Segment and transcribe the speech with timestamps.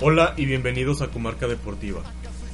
[0.00, 2.04] Hola y bienvenidos a Comarca Deportiva.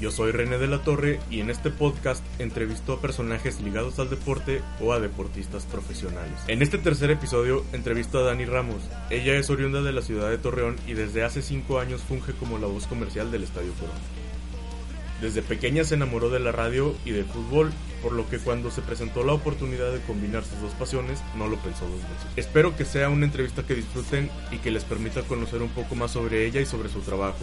[0.00, 4.08] Yo soy René de la Torre y en este podcast entrevisto a personajes ligados al
[4.08, 6.32] deporte o a deportistas profesionales.
[6.48, 8.80] En este tercer episodio entrevisto a Dani Ramos.
[9.10, 12.56] Ella es oriunda de la ciudad de Torreón y desde hace 5 años funge como
[12.56, 14.00] la voz comercial del Estadio Corona.
[15.24, 17.72] Desde pequeña se enamoró de la radio y del fútbol,
[18.02, 21.56] por lo que cuando se presentó la oportunidad de combinar sus dos pasiones, no lo
[21.56, 22.26] pensó dos veces.
[22.36, 26.10] Espero que sea una entrevista que disfruten y que les permita conocer un poco más
[26.10, 27.38] sobre ella y sobre su trabajo.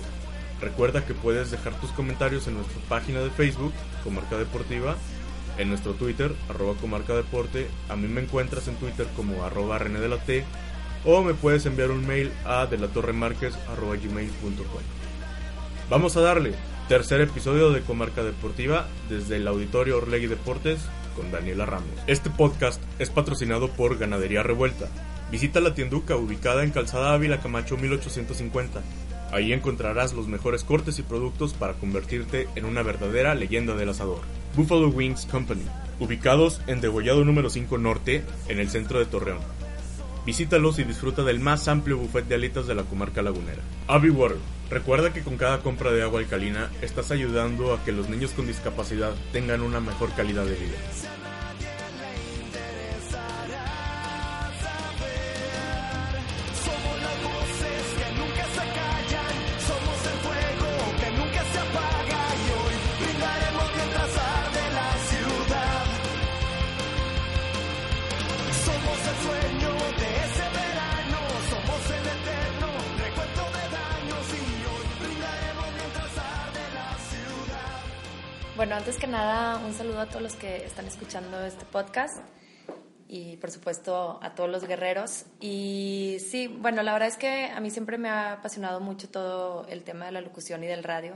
[0.61, 4.95] Recuerda que puedes dejar tus comentarios en nuestra página de Facebook, Comarca Deportiva,
[5.57, 9.99] en nuestro Twitter, arroba Comarca Deporte, a mí me encuentras en Twitter como arroba René
[9.99, 10.45] de la T,
[11.03, 14.83] o me puedes enviar un mail a delatorremarquez arroba gmail.com.
[15.89, 16.53] Vamos a darle.
[16.87, 20.79] Tercer episodio de Comarca Deportiva desde el Auditorio Orlegui Deportes
[21.15, 21.89] con Daniela Ramos.
[22.07, 24.87] Este podcast es patrocinado por Ganadería Revuelta.
[25.31, 28.81] Visita la tienduca ubicada en Calzada Ávila Camacho 1850.
[29.31, 34.19] Ahí encontrarás los mejores cortes y productos para convertirte en una verdadera leyenda del asador.
[34.57, 35.63] Buffalo Wings Company,
[35.99, 39.39] ubicados en Degollado número 5 Norte, en el centro de Torreón.
[40.25, 43.61] Visítalos y disfruta del más amplio buffet de alitas de la comarca lagunera.
[43.87, 44.37] Abbey Water.
[44.71, 48.47] Recuerda que con cada compra de agua alcalina estás ayudando a que los niños con
[48.47, 50.77] discapacidad tengan una mejor calidad de vida.
[78.57, 82.17] Bueno, antes que nada, un saludo a todos los que están escuchando este podcast
[83.07, 85.25] y por supuesto a todos los guerreros.
[85.39, 89.65] Y sí, bueno, la verdad es que a mí siempre me ha apasionado mucho todo
[89.69, 91.15] el tema de la locución y del radio.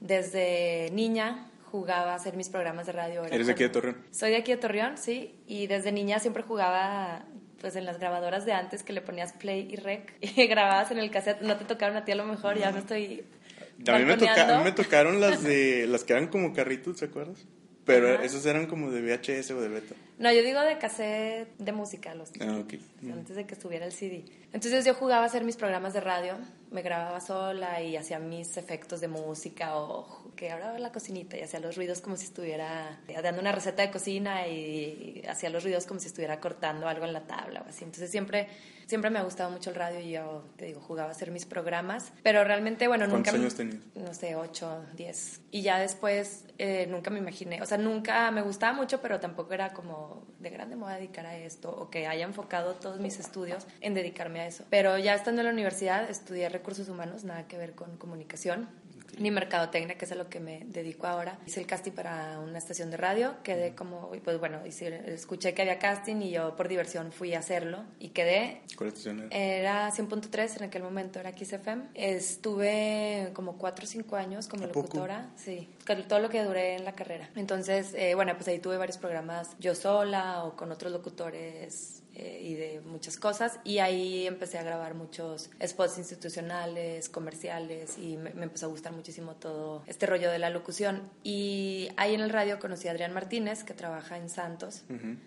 [0.00, 3.24] Desde niña jugaba a hacer mis programas de radio.
[3.24, 3.96] Era ¿Eres de aquí de Torreón?
[4.10, 5.34] Soy de aquí de Torreón, sí.
[5.46, 7.24] Y desde niña siempre jugaba
[7.60, 10.98] pues en las grabadoras de antes que le ponías play y rec y grababas en
[10.98, 11.42] el cassette.
[11.42, 13.24] No te tocaron a ti a lo mejor, ya me estoy...
[13.88, 16.98] A mí, me toca- a mí me tocaron las de las que eran como carritos,
[16.98, 17.46] ¿se acuerdas?
[17.84, 18.24] Pero Ajá.
[18.24, 19.94] esas eran como de VHS o de beta.
[20.18, 22.74] No, yo digo de cassette de música, los Ah, ok.
[23.12, 24.24] antes de que estuviera el CD.
[24.52, 26.34] Entonces yo jugaba a hacer mis programas de radio,
[26.70, 31.42] me grababa sola y hacía mis efectos de música o que ahora la cocinita y
[31.42, 35.86] hacía los ruidos como si estuviera dando una receta de cocina y hacía los ruidos
[35.86, 37.84] como si estuviera cortando algo en la tabla o así.
[37.84, 38.48] Entonces siempre
[38.86, 41.44] siempre me ha gustado mucho el radio y yo te digo jugaba a hacer mis
[41.44, 43.80] programas, pero realmente bueno nunca ¿Cuántos años tenías?
[43.94, 45.40] no sé, 8, 10.
[45.50, 49.54] Y ya después eh, nunca me imaginé, o sea, nunca me gustaba mucho, pero tampoco
[49.54, 50.05] era como
[50.38, 53.66] de grande me voy a dedicar a esto o que haya enfocado todos mis estudios
[53.80, 54.64] en dedicarme a eso.
[54.70, 58.68] Pero ya estando en la universidad estudié recursos humanos, nada que ver con comunicación.
[59.18, 61.38] Ni mercadotecnia, que es a lo que me dedico ahora.
[61.46, 65.62] Hice el casting para una estación de radio, quedé como, pues bueno, hice- escuché que
[65.62, 69.28] había casting y yo por diversión fui a hacerlo y quedé ¿Cuál estación era?
[69.36, 71.84] era 100.3 en aquel momento, era XFM.
[71.94, 75.68] Estuve como 4 o 5 años como locutora, sí,
[76.08, 77.30] todo lo que duré en la carrera.
[77.36, 82.40] Entonces, eh, bueno, pues ahí tuve varios programas yo sola o con otros locutores eh,
[82.42, 83.60] y de muchas cosas.
[83.62, 88.92] Y ahí empecé a grabar muchos spots institucionales, comerciales y me, me empezó a gustar
[88.92, 91.02] muchísimo todo este rollo de la locución.
[91.22, 94.84] Y ahí en el radio conocí a Adrián Martínez, que trabaja en Santos.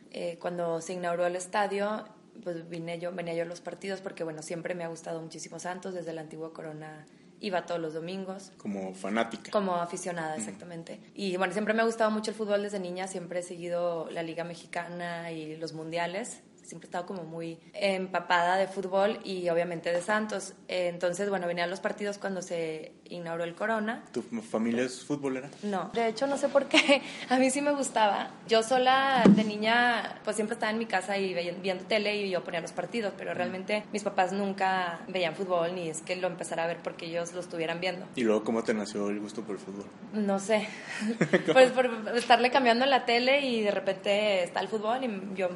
[0.10, 2.06] Eh, cuando se inauguró el estadio,
[2.44, 5.60] pues vine yo, venía yo a los partidos porque, bueno, siempre me ha gustado muchísimo
[5.60, 7.06] Santos, desde la antigua Corona
[7.40, 8.52] iba todos los domingos.
[8.58, 9.52] Como fanática.
[9.52, 11.00] Como aficionada, exactamente.
[11.14, 14.24] Y bueno, siempre me ha gustado mucho el fútbol desde niña, siempre he seguido la
[14.24, 16.42] Liga Mexicana y los mundiales.
[16.69, 20.54] Siempre he estado como muy empapada de fútbol y obviamente de Santos.
[20.68, 24.04] Entonces, bueno, venía a los partidos cuando se inauguró el Corona.
[24.12, 25.50] ¿Tu familia es futbolera?
[25.63, 28.30] No, de hecho no sé por qué, a mí sí me gustaba.
[28.48, 32.44] Yo sola de niña pues siempre estaba en mi casa y viendo tele y yo
[32.44, 36.66] ponía los partidos, pero realmente mis papás nunca veían fútbol ni es que lo empezara
[36.66, 38.06] a ver porque ellos lo estuvieran viendo.
[38.16, 39.86] ¿Y luego cómo te nació el gusto por el fútbol?
[40.13, 40.68] No sé,
[41.51, 45.50] pues por estarle cambiando la tele y de repente está el fútbol y yo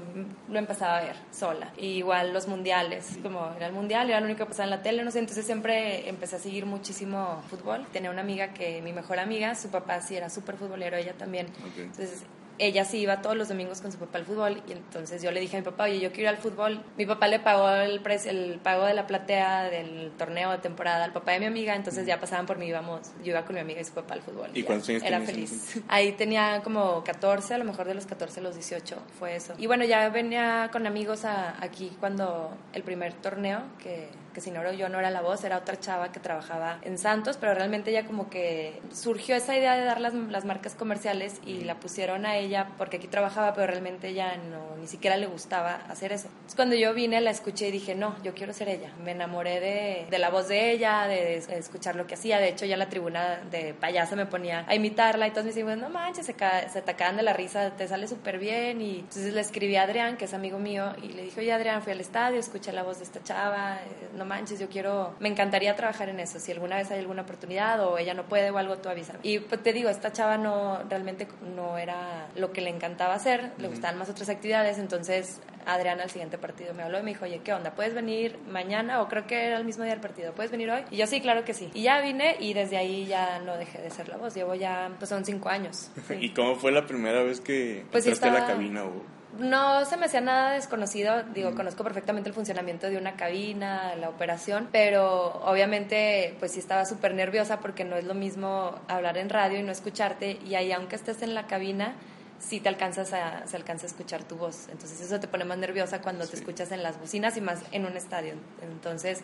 [0.50, 1.72] lo empezaba ver sola.
[1.78, 5.04] igual los mundiales, como era el mundial, era lo único que pasaba en la tele,
[5.04, 7.86] no sé, entonces siempre empecé a seguir muchísimo fútbol.
[7.92, 11.48] Tenía una amiga que, mi mejor amiga, su papá sí era súper futbolero, ella también.
[11.78, 12.24] Entonces
[12.60, 15.40] ella sí iba todos los domingos con su papá al fútbol y entonces yo le
[15.40, 16.84] dije a mi papá, oye, yo quiero ir al fútbol.
[16.98, 21.14] Mi papá le pagó el, el pago de la platea del torneo de temporada al
[21.14, 23.82] papá de mi amiga, entonces ya pasaban por mí, íbamos, yo iba con mi amiga
[23.82, 24.50] y su papá al fútbol.
[24.54, 25.82] ¿Y, cuántos años Era feliz.
[25.88, 29.54] Ahí tenía como 14, a lo mejor de los 14 a los 18 fue eso.
[29.58, 34.64] Y bueno, ya venía con amigos aquí cuando el primer torneo que que si no
[34.74, 38.06] yo no era la voz, era otra chava que trabajaba en Santos, pero realmente ya
[38.06, 42.38] como que surgió esa idea de dar las, las marcas comerciales y la pusieron a
[42.38, 46.28] ella porque aquí trabajaba, pero realmente ella no, ni siquiera le gustaba hacer eso.
[46.28, 48.92] Entonces cuando yo vine la escuché y dije, no, yo quiero ser ella.
[49.04, 52.40] Me enamoré de, de la voz de ella, de, escuchar lo que hacía.
[52.40, 55.80] De hecho, ya la tribuna de payasa me ponía a imitarla y todos me decían,
[55.80, 58.82] no manches, se, se atacaban de la risa, te sale súper bien.
[58.82, 61.82] Y entonces le escribí a Adrián, que es amigo mío, y le dije, oye Adrián,
[61.82, 65.30] fui al estadio, escuché la voz de esta chava, eh, no manches, yo quiero, me
[65.30, 66.40] encantaría trabajar en eso.
[66.40, 69.20] Si alguna vez hay alguna oportunidad o ella no puede o algo, tú avísame.
[69.24, 73.52] Y pues te digo, esta chava no, realmente no era lo que le encantaba hacer,
[73.58, 77.26] le gustaban más otras actividades, entonces Adriana al siguiente partido me habló y me dijo,
[77.26, 77.72] oye, ¿qué onda?
[77.76, 79.02] ¿Puedes venir mañana?
[79.02, 80.84] O creo que era el mismo día del partido, ¿puedes venir hoy?
[80.92, 81.70] Y yo sí, claro que sí.
[81.74, 84.34] Y ya vine y desde ahí ya no dejé de ser la voz.
[84.34, 85.92] Llevo ya, pues son cinco años.
[86.20, 88.84] ¿Y cómo fue la primera vez que pues entraste la cabina?
[88.86, 93.96] O no se me hacía nada desconocido, digo, conozco perfectamente el funcionamiento de una cabina,
[93.96, 99.18] la operación, pero obviamente pues sí estaba súper nerviosa porque no es lo mismo hablar
[99.18, 101.96] en radio y no escucharte y ahí aunque estés en la cabina,
[102.40, 104.68] sí te alcanzas a, se alcanza a escuchar tu voz.
[104.70, 107.86] Entonces eso te pone más nerviosa cuando te escuchas en las bocinas y más en
[107.86, 108.34] un estadio.
[108.62, 109.22] Entonces,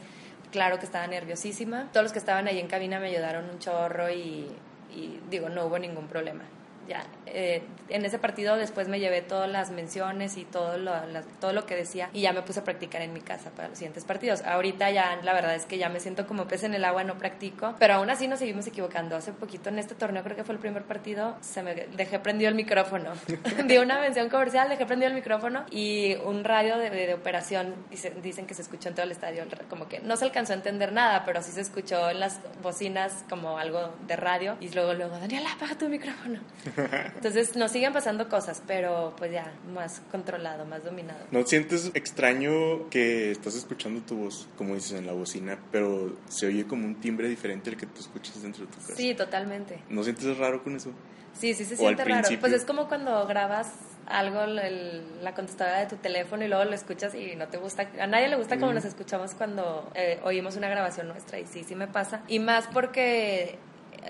[0.52, 1.90] claro que estaba nerviosísima.
[1.92, 4.48] Todos los que estaban ahí en cabina me ayudaron un chorro y,
[4.92, 6.44] y digo, no hubo ningún problema
[6.89, 10.94] ya eh, en ese partido después me llevé todas las menciones y todo lo,
[11.39, 13.77] todo lo que decía y ya me puse a practicar en mi casa para los
[13.77, 14.41] siguientes partidos.
[14.44, 17.18] Ahorita ya la verdad es que ya me siento como pez en el agua, no
[17.18, 19.15] practico, pero aún así nos seguimos equivocando.
[19.15, 22.50] Hace poquito en este torneo, creo que fue el primer partido, se me dejé prendido
[22.50, 23.12] el micrófono.
[23.65, 27.75] Di una mención comercial, dejé prendido el micrófono y un radio de, de, operación
[28.24, 30.91] dicen que se escuchó en todo el estadio, como que no se alcanzó a entender
[30.91, 35.18] nada, pero sí se escuchó en las bocinas como algo de radio y luego, luego,
[35.19, 36.39] Daniela, apaga tu micrófono.
[37.16, 41.20] Entonces nos siguen pasando cosas, pero pues ya más controlado, más dominado.
[41.31, 46.48] ¿No sientes extraño que estás escuchando tu voz, como dices, en la bocina, pero se
[46.48, 48.96] oye como un timbre diferente al que tú escuchas dentro de tu casa?
[48.96, 49.80] Sí, totalmente.
[49.90, 50.92] ¿No sientes raro con eso?
[51.34, 52.28] Sí, sí se siente raro.
[52.40, 53.72] Pues es como cuando grabas
[54.08, 57.90] algo, la contestadora de tu teléfono y luego lo escuchas y no te gusta.
[58.00, 61.64] A nadie le gusta como nos escuchamos cuando eh, oímos una grabación nuestra y sí,
[61.64, 62.24] sí me pasa.
[62.28, 63.60] Y más porque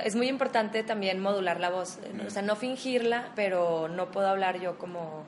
[0.03, 4.59] es muy importante también modular la voz, o sea, no fingirla, pero no puedo hablar
[4.59, 5.23] yo como,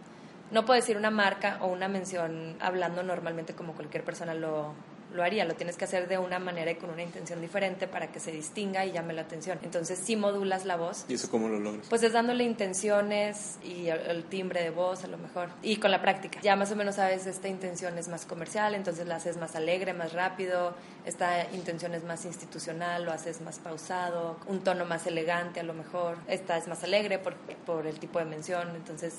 [0.52, 4.74] no puedo decir una marca o una mención hablando normalmente como cualquier persona lo,
[5.14, 8.12] lo haría, lo tienes que hacer de una manera y con una intención diferente para
[8.12, 9.60] que se distinga y llame la atención.
[9.64, 11.06] Entonces, si modulas la voz.
[11.08, 11.88] ¿Y eso cómo lo logras?
[11.90, 15.50] Pues es dándole intenciones y el, timbre de voz a lo mejor.
[15.62, 16.40] Y con la práctica.
[16.42, 19.94] Ya más o menos sabes, esta intención es más comercial, entonces la haces más alegre,
[19.94, 20.74] más rápido.
[21.06, 25.74] Esta intención es más institucional, lo haces más pausado, un tono más elegante a lo
[25.74, 26.18] mejor.
[26.28, 29.14] Esta es más alegre por, por el tipo de mención, entonces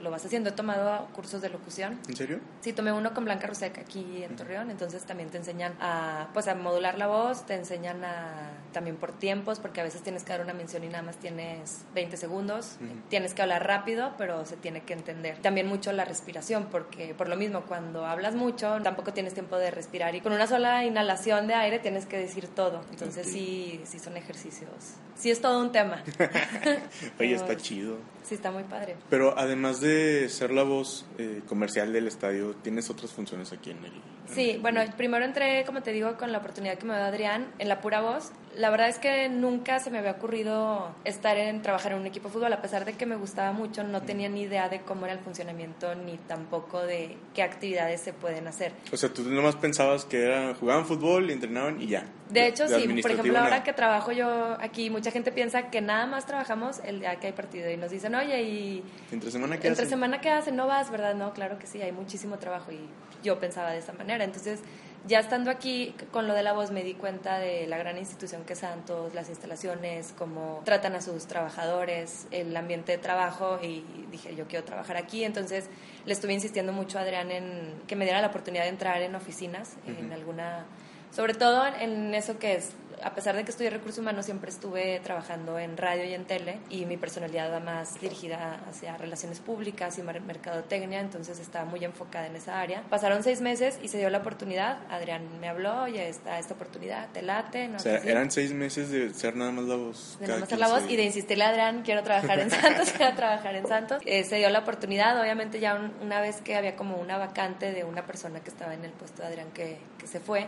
[0.00, 0.50] lo vas haciendo.
[0.50, 1.98] He tomado cursos de locución.
[2.08, 2.40] ¿En serio?
[2.60, 6.46] Sí, tomé uno con Blanca Roseca aquí en Torreón, entonces también te enseñan a, pues,
[6.46, 10.30] a modular la voz, te enseñan a, también por tiempos, porque a veces tienes que
[10.30, 12.76] dar una mención y nada más tienes 20 segundos.
[13.08, 15.38] Tienes que hablar rápido, pero se tiene que entender.
[15.38, 19.70] También mucho la respiración, porque por lo mismo, cuando hablas mucho, tampoco tienes tiempo de
[19.70, 22.82] respirar y con una sola inhalación de aire tienes que decir todo.
[22.90, 24.70] Entonces sí, sí son ejercicios.
[25.16, 26.02] Sí es todo un tema.
[27.20, 27.98] Oye, está chido.
[28.22, 28.96] Sí, está muy padre.
[29.08, 33.84] Pero además de ser la voz eh, comercial del estadio, ¿tienes otras funciones aquí en
[33.84, 33.92] el
[34.26, 37.68] Sí, bueno, primero entré, como te digo, con la oportunidad que me dio Adrián en
[37.68, 38.32] la pura voz.
[38.56, 42.28] La verdad es que nunca se me había ocurrido estar en trabajar en un equipo
[42.28, 45.06] de fútbol, a pesar de que me gustaba mucho, no tenía ni idea de cómo
[45.06, 48.72] era el funcionamiento ni tampoco de qué actividades se pueden hacer.
[48.92, 52.04] O sea, tú nomás pensabas que era, jugaban fútbol, entrenaban y ya.
[52.28, 56.06] De hecho, sí, por ejemplo, ahora que trabajo yo aquí, mucha gente piensa que nada
[56.06, 59.68] más trabajamos el día que hay partido y nos dicen, oye, y ¿Entre semana qué
[59.68, 59.90] entre hacen?
[59.90, 61.14] semana qué hacen, no vas, ¿verdad?
[61.14, 62.80] No, claro que sí, hay muchísimo trabajo y
[63.22, 64.24] yo pensaba de esa manera.
[64.24, 64.60] Entonces,
[65.06, 68.44] ya estando aquí con lo de la voz me di cuenta de la gran institución
[68.44, 73.84] que es Santos, las instalaciones, cómo tratan a sus trabajadores, el ambiente de trabajo y
[74.10, 75.24] dije, yo quiero trabajar aquí.
[75.24, 75.66] Entonces,
[76.06, 79.14] le estuve insistiendo mucho a Adrián en que me diera la oportunidad de entrar en
[79.14, 80.66] oficinas, en alguna
[81.14, 82.72] sobre todo en eso que es,
[83.04, 86.58] a pesar de que estudié recursos humanos, siempre estuve trabajando en radio y en tele
[86.70, 91.84] y mi personalidad va más dirigida hacia relaciones públicas y mer- mercadotecnia, entonces estaba muy
[91.84, 92.82] enfocada en esa área.
[92.90, 94.78] Pasaron seis meses y se dio la oportunidad.
[94.90, 98.90] Adrián me habló, oye, está esta oportunidad, te late, no O sea, eran seis meses
[98.90, 100.16] de ser nada más la voz.
[100.20, 102.50] de nada más hacer la voz 15 y de insistirle a Adrián, quiero trabajar en
[102.50, 104.02] Santos, quiero trabajar en Santos.
[104.06, 107.72] Eh, se dio la oportunidad, obviamente ya un- una vez que había como una vacante
[107.72, 110.46] de una persona que estaba en el puesto de Adrián que, que se fue,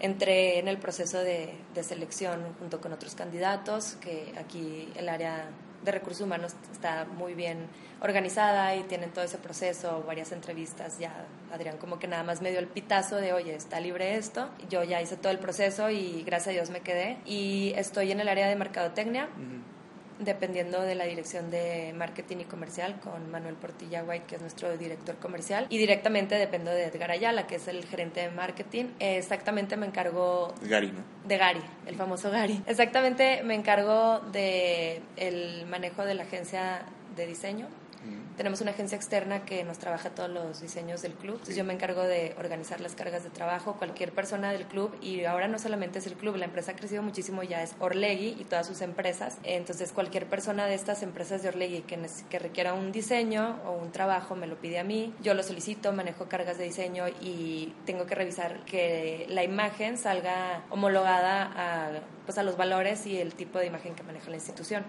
[0.00, 5.48] entré en el proceso de, de selección junto con otros candidatos, que aquí el área
[5.84, 7.68] de recursos humanos está muy bien
[8.00, 12.50] organizada y tienen todo ese proceso, varias entrevistas, ya Adrián como que nada más me
[12.50, 16.22] dio el pitazo de, oye, está libre esto, yo ya hice todo el proceso y
[16.24, 17.18] gracias a Dios me quedé.
[17.24, 19.28] Y estoy en el área de mercadotecnia,
[20.18, 24.76] dependiendo de la dirección de marketing y comercial con Manuel Portilla White, que es nuestro
[24.76, 28.86] director comercial, y directamente dependo de Edgar Ayala, que es el gerente de marketing.
[28.98, 31.04] Exactamente me encargo Gary, ¿no?
[31.26, 32.62] de Gary, el famoso Gary.
[32.66, 36.82] Exactamente me encargo de el manejo de la agencia
[37.16, 37.66] de diseño.
[38.36, 41.34] Tenemos una agencia externa que nos trabaja todos los diseños del club.
[41.36, 45.24] Entonces yo me encargo de organizar las cargas de trabajo, cualquier persona del club y
[45.24, 48.44] ahora no solamente es el club, la empresa ha crecido muchísimo, ya es Orlegui y
[48.44, 49.38] todas sus empresas.
[49.42, 54.36] Entonces cualquier persona de estas empresas de Orlegui que, requiera un diseño o un trabajo
[54.36, 55.14] me lo pide a mí.
[55.22, 60.62] Yo lo solicito, manejo cargas de diseño y tengo que revisar que la imagen salga
[60.68, 61.90] homologada a,
[62.26, 64.84] pues, a los valores y el tipo de imagen que maneja la institución.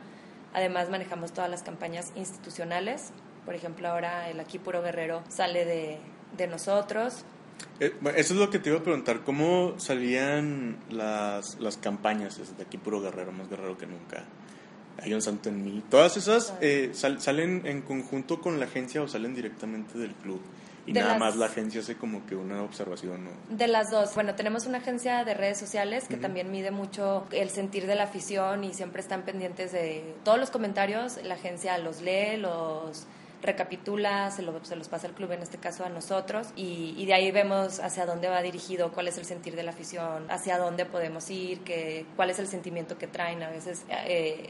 [0.54, 3.12] Además manejamos todas las campañas institucionales.
[3.46, 6.00] Por ejemplo, ahora el Aquí Puro Guerrero sale de,
[6.36, 7.24] de nosotros.
[7.80, 9.22] Eh, eso es lo que te iba a preguntar.
[9.24, 14.24] ¿Cómo salían las, las campañas desde aquí puro guerrero, más guerrero que nunca?
[15.01, 15.84] Hay un santo en mí.
[15.89, 20.42] Todas esas eh, sal- salen en conjunto con la agencia o salen directamente del club.
[20.88, 23.25] Y De nada las- más la agencia hace como que una observación.
[23.25, 23.32] ¿no?
[23.50, 27.50] De las dos, bueno, tenemos una agencia de redes sociales que también mide mucho el
[27.51, 31.17] sentir de la afición y siempre están pendientes de todos los comentarios.
[31.24, 33.06] La agencia los lee, los
[33.39, 37.06] recapitula, se, lo- se los pasa al club, en este caso a nosotros, y, y
[37.06, 40.58] de ahí vemos hacia dónde va dirigido, cuál es el sentir de la afición, hacia
[40.58, 43.44] dónde podemos ir, que, cuál es el sentimiento que traen.
[43.44, 44.50] A veces eh,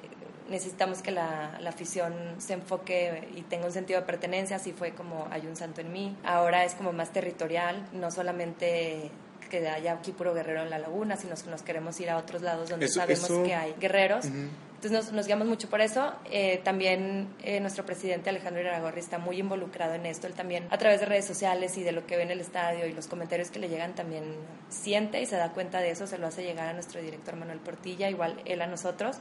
[0.50, 4.92] necesitamos que la, la afición se enfoque y tenga un sentido de pertenencia, así fue
[4.94, 6.16] como Hay un santo en mí.
[6.24, 9.12] Ahora es como más territorial, no solamente
[9.50, 12.42] que haya aquí puro guerrero en la laguna, sino que nos queremos ir a otros
[12.42, 14.26] lados donde Eso- sabemos eso- que hay guerreros.
[14.26, 16.14] Entonces nos, nos guiamos mucho por eso.
[16.30, 20.28] Eh, también eh, nuestro presidente Alejandro Iraragorri está muy involucrado en esto.
[20.28, 22.86] Él también a través de redes sociales y de lo que ve en el estadio
[22.86, 24.36] y los comentarios que le llegan también
[24.70, 26.06] siente y se da cuenta de eso.
[26.08, 29.18] Se lo hace llegar a nuestro director Manuel Portilla, igual él a nosotros.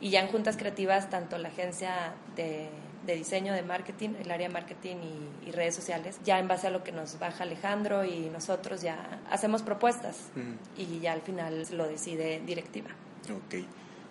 [0.00, 2.68] Y ya en juntas creativas, tanto la agencia de,
[3.06, 6.68] de diseño, de marketing, el área de marketing y, y redes sociales, ya en base
[6.68, 10.28] a lo que nos baja Alejandro y nosotros ya hacemos propuestas
[10.76, 12.90] y ya al final lo decide directiva.
[13.30, 13.64] Ok.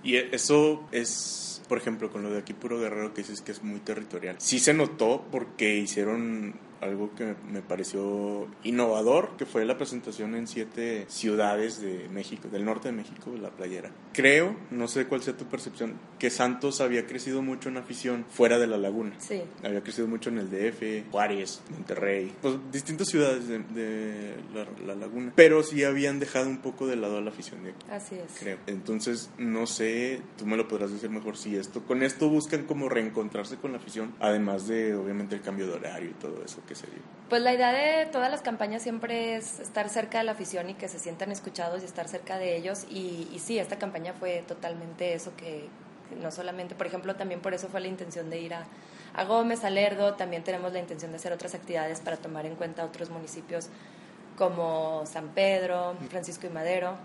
[0.03, 3.51] Y e- eso es, por ejemplo, con lo de aquí puro guerrero que dices que
[3.51, 4.35] es muy territorial.
[4.39, 10.47] Sí se notó porque hicieron algo que me pareció innovador, que fue la presentación en
[10.47, 13.91] siete ciudades de México, del norte de México, de la playera.
[14.13, 18.57] Creo, no sé cuál sea tu percepción, que Santos había crecido mucho en afición fuera
[18.59, 19.13] de la laguna.
[19.19, 19.41] Sí.
[19.63, 24.95] Había crecido mucho en el DF, Juárez, Monterrey, pues distintas ciudades de, de la, la
[24.95, 25.33] laguna.
[25.35, 28.39] Pero sí habían dejado un poco de lado a la afición de aquí Así es.
[28.39, 28.57] creo.
[28.67, 32.89] Entonces, no sé, tú me lo podrás decir mejor si esto, con esto buscan como
[32.89, 36.75] reencontrarse con la afición, además de obviamente el cambio de horario y todo eso que
[36.75, 36.99] se dio.
[37.29, 40.75] Pues la idea de todas las campañas siempre es estar cerca de la afición y
[40.75, 42.85] que se sientan escuchados y estar cerca de ellos.
[42.89, 45.67] Y, y sí, esta campaña fue totalmente eso que
[46.21, 48.65] no solamente, por ejemplo, también por eso fue la intención de ir a,
[49.13, 52.55] a Gómez, a Lerdo, también tenemos la intención de hacer otras actividades para tomar en
[52.55, 53.69] cuenta otros municipios
[54.37, 56.95] como San Pedro, Francisco y Madero.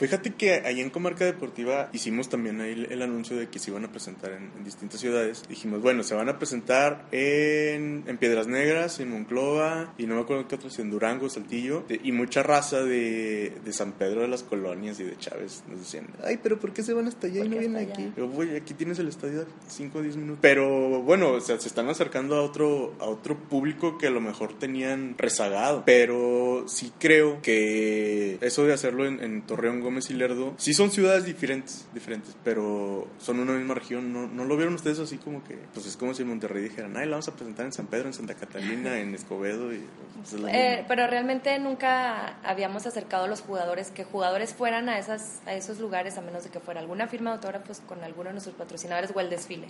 [0.00, 3.70] Fíjate que ahí en Comarca Deportiva hicimos también ahí el, el anuncio de que se
[3.70, 5.42] iban a presentar en, en distintas ciudades.
[5.48, 10.22] Dijimos, bueno, se van a presentar en, en Piedras Negras, en Monclova, y no me
[10.22, 14.28] acuerdo qué otros, en Durango, Saltillo, de- y mucha raza de, de San Pedro de
[14.28, 17.40] las Colonias y de Chávez nos decían, ay, pero ¿por qué se van hasta allá
[17.44, 18.12] y ¿Por no vienen aquí?
[18.16, 20.38] Yo, güey, aquí tienes el estadio a 5 o 10 minutos.
[20.40, 24.22] Pero bueno, o sea, se están acercando a otro, a otro público que a lo
[24.22, 25.82] mejor tenían rezagado.
[25.84, 30.92] Pero sí creo que eso de hacerlo en, en Torreón, Gómez y Lerdo, sí son
[30.92, 34.12] ciudades diferentes, diferentes, pero son una misma región.
[34.12, 36.96] ¿No, ¿No lo vieron ustedes así como que, pues es como si en Monterrey dijeran,
[36.96, 39.74] ay, la vamos a presentar en San Pedro, en Santa Catalina, en Escobedo?
[39.74, 39.84] Y,
[40.30, 45.40] pues, Eh, pero realmente nunca habíamos acercado a los jugadores, que jugadores fueran a, esas,
[45.44, 48.34] a esos lugares, a menos de que fuera alguna firma de autógrafos con alguno de
[48.34, 49.68] nuestros patrocinadores o el desfile.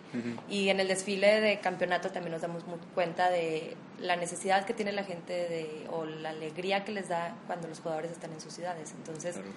[0.51, 2.63] Y en el desfile de campeonato también nos damos
[2.95, 7.37] cuenta de la necesidad que tiene la gente de, o la alegría que les da
[7.47, 8.93] cuando los jugadores están en sus ciudades.
[8.99, 9.49] Entonces, Claro.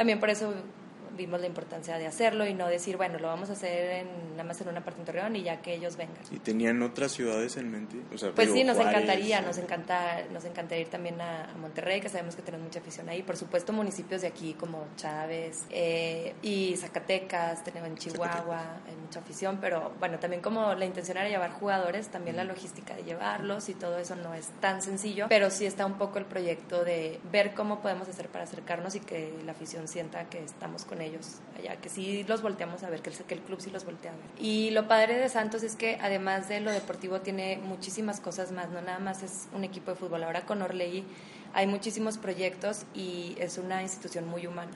[0.00, 0.54] También por eso
[1.16, 4.44] vimos la importancia de hacerlo y no decir, bueno, lo vamos a hacer en, nada
[4.44, 6.16] más en una parte en Torreón y ya que ellos vengan.
[6.30, 7.96] ¿Y tenían otras ciudades en mente?
[8.14, 11.20] O sea, Pues digo, sí, nos Juárez, encantaría, eh, nos encanta, nos encantaría ir también
[11.20, 13.22] a, a Monterrey, que sabemos que tenemos mucha afición ahí.
[13.22, 19.20] Por supuesto, municipios de aquí como Chávez eh, y Zacatecas, tenemos en Chihuahua, hay mucha
[19.20, 23.68] afición, pero bueno, también como la intención era llevar jugadores, también la logística de llevarlos
[23.68, 27.20] y todo eso no es tan sencillo, pero sí está un poco el proyecto de
[27.30, 31.38] ver cómo podemos hacer para acercarnos y que la afición sienta que estamos con ellos
[31.58, 34.14] allá, que sí los volteamos a ver, que el, el club sí los voltea a
[34.14, 34.24] ver.
[34.38, 38.70] Y lo padre de Santos es que además de lo deportivo tiene muchísimas cosas más,
[38.70, 40.24] no nada más es un equipo de fútbol.
[40.24, 41.04] Ahora con Orlegui
[41.52, 44.72] hay muchísimos proyectos y es una institución muy humana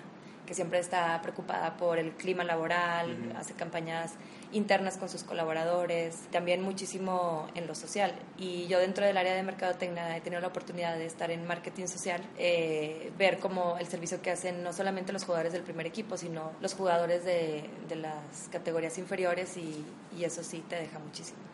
[0.47, 4.15] que siempre está preocupada por el clima laboral, hace campañas
[4.53, 8.15] internas con sus colaboradores, también muchísimo en lo social.
[8.39, 11.87] Y yo dentro del área de mercadotecnia he tenido la oportunidad de estar en marketing
[11.87, 16.17] social, eh, ver cómo el servicio que hacen no solamente los jugadores del primer equipo,
[16.17, 19.85] sino los jugadores de, de las categorías inferiores y,
[20.17, 21.54] y eso sí te deja muchísimo.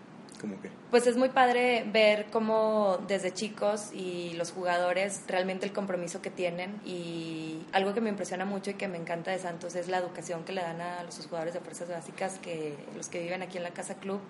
[0.90, 6.30] Pues es muy padre ver cómo desde chicos y los jugadores realmente el compromiso que
[6.30, 9.98] tienen y algo que me impresiona mucho y que me encanta de Santos es la
[9.98, 13.58] educación que le dan a los jugadores de fuerzas básicas que los que viven aquí
[13.58, 14.20] en la casa club.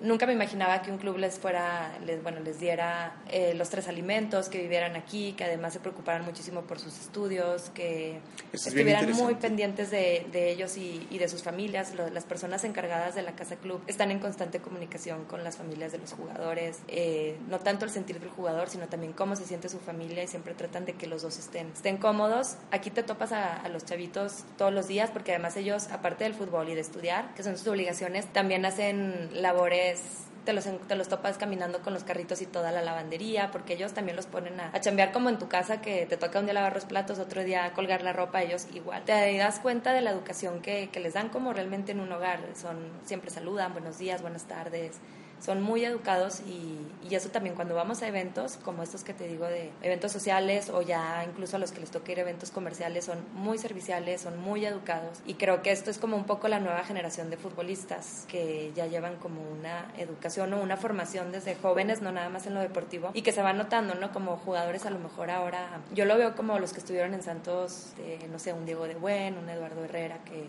[0.00, 3.88] Nunca me imaginaba que un club les fuera, les, bueno, les diera eh, los tres
[3.88, 8.20] alimentos, que vivieran aquí, que además se preocuparan muchísimo por sus estudios, que
[8.52, 11.92] Eso es bien estuvieran muy pendientes de, de ellos y, y de sus familias.
[12.12, 15.98] Las personas encargadas de la casa club están en constante comunicación con las familias de
[15.98, 19.78] los jugadores, eh, no tanto el sentir del jugador, sino también cómo se siente su
[19.78, 22.56] familia y siempre tratan de que los dos estén, estén cómodos.
[22.70, 26.68] Aquí te topas a, los chavitos todos los días porque además ellos, aparte del fútbol
[26.68, 31.36] y de estudiar, que son sus obligaciones, también hacen labores te los, te los topas
[31.36, 34.80] caminando con los carritos y toda la lavandería, porque ellos también los ponen a, a
[34.80, 37.72] chambear como en tu casa, que te toca un día lavar los platos, otro día
[37.74, 39.04] colgar la ropa, ellos igual.
[39.04, 42.38] Te das cuenta de la educación que, que les dan como realmente en un hogar.
[42.54, 44.92] Son, siempre saludan, buenos días, buenas tardes.
[45.40, 49.28] Son muy educados y, y eso también cuando vamos a eventos como estos que te
[49.28, 52.50] digo de eventos sociales o ya incluso a los que les toca ir a eventos
[52.50, 56.48] comerciales son muy serviciales, son muy educados y creo que esto es como un poco
[56.48, 61.54] la nueva generación de futbolistas que ya llevan como una educación o una formación desde
[61.54, 64.12] jóvenes, no nada más en lo deportivo y que se van notando, ¿no?
[64.12, 67.92] Como jugadores a lo mejor ahora, yo lo veo como los que estuvieron en Santos,
[67.98, 70.48] eh, no sé, un Diego de Buen, un Eduardo Herrera que,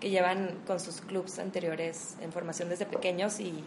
[0.00, 3.64] que llevan con sus clubes anteriores en formación desde pequeños y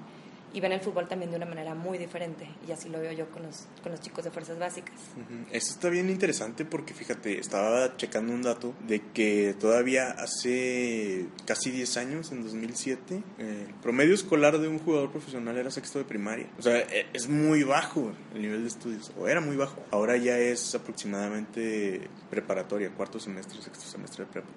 [0.53, 3.29] y ven el fútbol también de una manera muy diferente y así lo veo yo
[3.31, 4.95] con los, con los chicos de fuerzas básicas.
[5.15, 5.45] Ujú.
[5.51, 11.71] Esto está bien interesante porque fíjate, estaba checando un dato de que todavía hace casi
[11.71, 16.05] 10 años, en 2007, eh, el promedio escolar de un jugador profesional era sexto de
[16.05, 16.47] primaria.
[16.59, 19.83] O sea, e- es muy bajo el nivel de estudios, o era muy bajo.
[19.91, 24.49] Ahora ya es aproximadamente preparatoria, cuarto semestre, sexto semestre de prepa.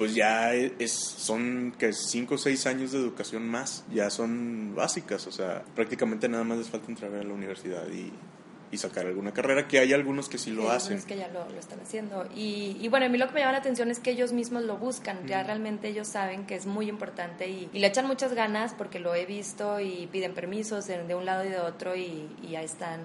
[0.00, 5.26] Pues ya es, son que 5 o 6 años de educación más, ya son básicas,
[5.26, 8.10] o sea, prácticamente nada más les falta entrar a la universidad y,
[8.72, 10.96] y sacar alguna carrera, que hay algunos que sí lo Sí, hacen.
[10.96, 12.26] Es que ya lo, lo están haciendo.
[12.34, 14.62] Y, y bueno, a mí lo que me llama la atención es que ellos mismos
[14.62, 15.26] lo buscan.
[15.26, 19.00] Ya realmente ellos saben que es muy importante y, y le echan muchas ganas porque
[19.00, 22.52] lo he visto y piden permisos de, de un lado y de otro y, y
[22.52, 23.04] ya están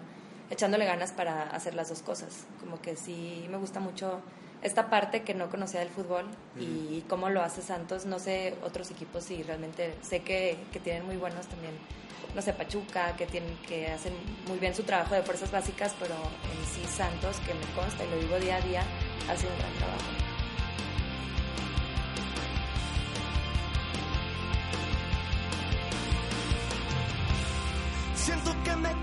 [0.50, 2.46] echándole ganas para hacer las dos cosas.
[2.62, 4.22] Como que sí me gusta mucho
[4.66, 6.26] esta parte que no conocía del fútbol
[6.60, 8.06] y cómo lo hace Santos.
[8.06, 11.74] No sé otros equipos y realmente sé que, que tienen muy buenos también
[12.34, 14.14] no sé, Pachuca, que tienen que hacen
[14.48, 18.10] muy bien su trabajo de fuerzas básicas, pero en sí Santos, que me consta y
[18.10, 18.84] lo digo día a día,
[19.30, 20.04] hace un gran trabajo.
[28.16, 28.95] Siento que me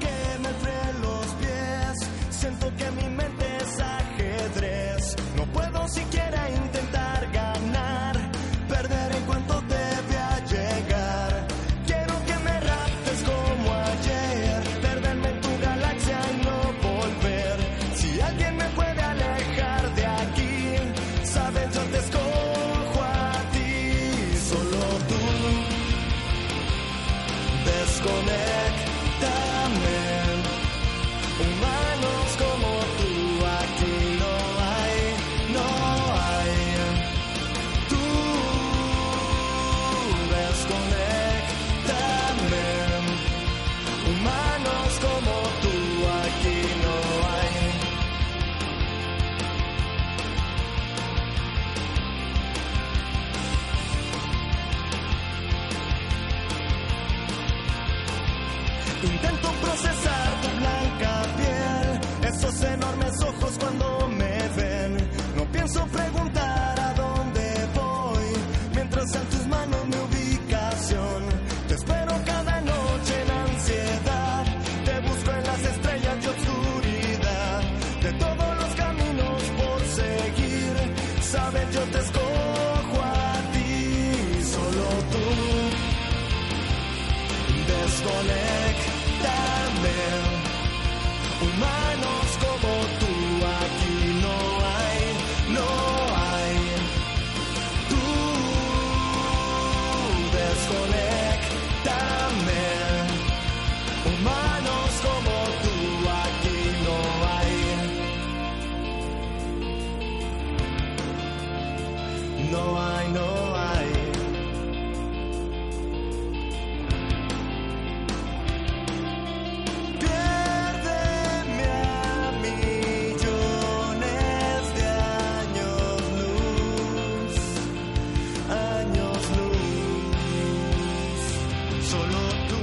[131.92, 132.62] solo tú.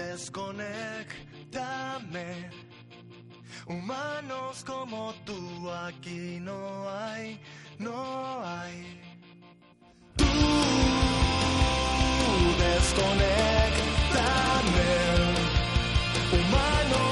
[0.00, 2.28] Desconéctame,
[3.66, 5.40] humanos como tú
[5.86, 7.26] aquí no hay,
[7.78, 7.96] no
[8.44, 8.76] hay.
[10.16, 10.24] Tú
[12.64, 14.90] desconéctame.
[16.38, 17.11] Humanos